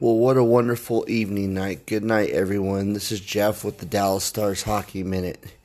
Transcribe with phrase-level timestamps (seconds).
[0.00, 1.84] Well, what a wonderful evening night.
[1.84, 2.92] Good night, everyone.
[2.92, 5.56] This is Jeff with the Dallas Stars Hockey Minute.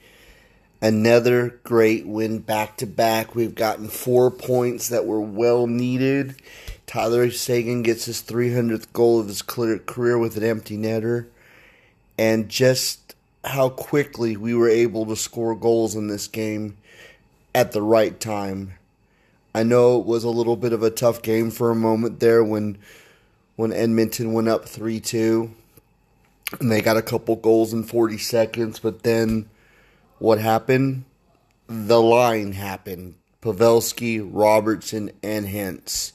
[0.81, 3.35] Another great win back to back.
[3.35, 6.33] We've gotten four points that were well needed.
[6.87, 11.27] Tyler Seguin gets his 300th goal of his career with an empty netter.
[12.17, 16.75] And just how quickly we were able to score goals in this game
[17.53, 18.73] at the right time.
[19.53, 22.43] I know it was a little bit of a tough game for a moment there
[22.43, 22.79] when
[23.55, 25.53] when Edmonton went up 3 2.
[26.59, 29.49] And they got a couple goals in 40 seconds, but then
[30.19, 31.05] what happened?
[31.67, 33.15] The line happened.
[33.41, 36.13] Pavelski, Robertson, and Hintz.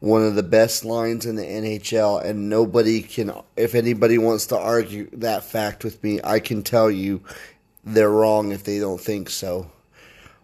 [0.00, 4.58] One of the best lines in the NHL, and nobody can, if anybody wants to
[4.58, 7.22] argue that fact with me, I can tell you
[7.84, 9.70] they're wrong if they don't think so.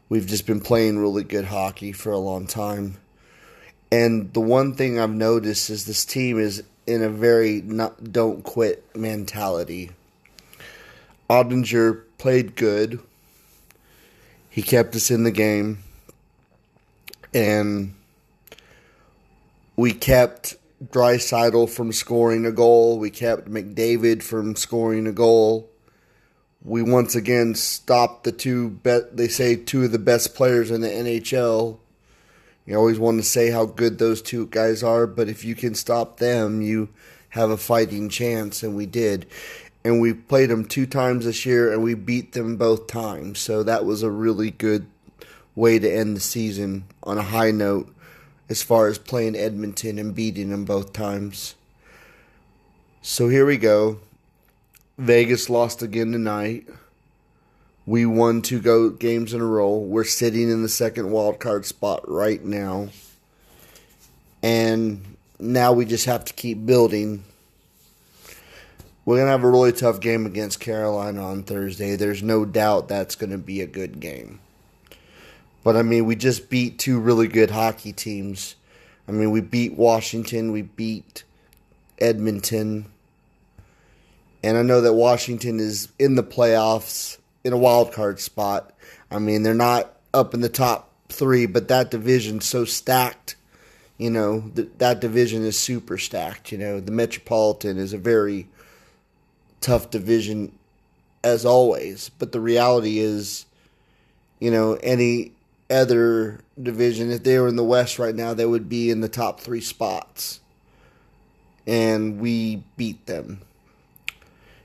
[0.09, 2.97] We've just been playing really good hockey for a long time.
[3.93, 8.43] And the one thing I've noticed is this team is in a very not, don't
[8.43, 9.91] quit mentality.
[11.29, 13.01] Oettinger played good.
[14.49, 15.81] He kept us in the game.
[17.35, 17.95] And
[19.77, 22.99] we kept Draisaitl from scoring a goal.
[22.99, 25.69] We kept McDavid from scoring a goal.
[26.65, 30.81] We once again stopped the two bet they say two of the best players in
[30.81, 31.79] the NHL
[32.67, 35.75] you always want to say how good those two guys are, but if you can
[35.75, 36.89] stop them, you
[37.31, 39.27] have a fighting chance, and we did.
[39.85, 43.41] And we played them two times this year, and we beat them both times.
[43.41, 44.87] So that was a really good
[45.57, 47.93] way to end the season on a high note
[48.49, 51.55] as far as playing Edmonton and beating them both times.
[53.01, 53.99] So here we go.
[54.99, 56.69] Vegas lost again tonight.
[57.85, 59.77] We won two go games in a row.
[59.77, 62.89] We're sitting in the second wild card spot right now.
[64.43, 67.25] And now we just have to keep building.
[69.05, 71.97] We're going to have a really tough game against Carolina on Thursday.
[71.97, 74.39] There's no doubt that's going to be a good game.
[75.65, 78.55] But I mean, we just beat two really good hockey teams.
[79.09, 81.25] I mean, we beat Washington, we beat
[81.99, 82.87] Edmonton.
[84.45, 88.73] And I know that Washington is in the playoffs in a wild card spot.
[89.11, 93.37] I mean, they're not up in the top three, but that division's so stacked.
[93.99, 96.53] You know, th- that division is super stacked.
[96.53, 98.49] You know, the Metropolitan is a very
[99.61, 100.53] tough division
[101.23, 102.11] as always.
[102.19, 103.47] But the reality is,
[104.41, 105.33] you know, any
[105.71, 109.09] other division, if they were in the West right now, they would be in the
[109.09, 110.41] top three spots.
[111.67, 113.43] And we beat them.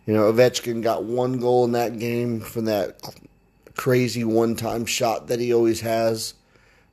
[0.07, 3.01] You know, Ovechkin got one goal in that game from that
[3.75, 6.33] crazy one time shot that he always has,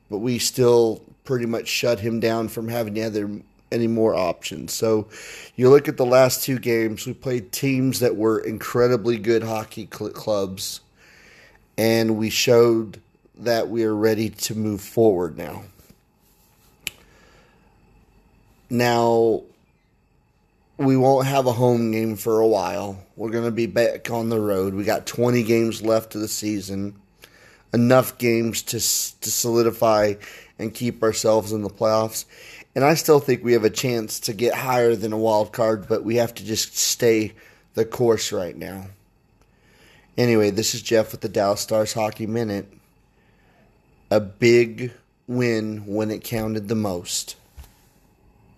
[0.09, 3.31] but we still pretty much shut him down from having other
[3.71, 4.73] any more options.
[4.73, 5.07] So
[5.55, 9.87] you look at the last two games, we played teams that were incredibly good hockey
[9.91, 10.81] cl- clubs,
[11.77, 13.01] and we showed
[13.37, 15.63] that we are ready to move forward now.
[18.69, 19.43] Now,
[20.77, 23.01] we won't have a home game for a while.
[23.15, 24.73] We're going to be back on the road.
[24.73, 26.95] We got 20 games left of the season.
[27.73, 30.13] Enough games to to solidify
[30.57, 32.25] and keep ourselves in the playoffs.
[32.73, 35.87] And I still think we have a chance to get higher than a wild card,
[35.87, 37.33] but we have to just stay
[37.73, 38.87] the course right now.
[40.17, 42.71] Anyway, this is Jeff with the Dallas Stars Hockey Minute.
[44.09, 44.93] A big
[45.27, 47.35] win when it counted the most.